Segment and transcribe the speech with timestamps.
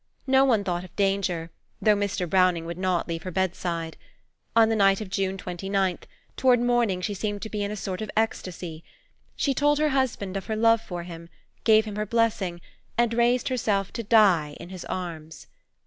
[0.25, 2.27] No one thought of danger, though Mr.
[2.27, 3.97] Browning would not leave her bedside.
[4.55, 5.99] On the night of June 29,
[6.35, 8.83] toward morning she seemed to be in a sort of ecstasy.
[9.35, 11.29] She told her husband of her love for him,
[11.65, 12.61] gave him her blessing,
[12.97, 15.45] and raised herself to die in his arms.